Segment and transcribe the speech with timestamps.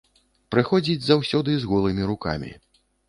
[0.53, 2.51] Прыходзіць заўсёды з голымі рукамі.